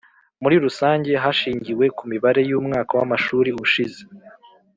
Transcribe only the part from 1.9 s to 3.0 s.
ku mibare y umwaka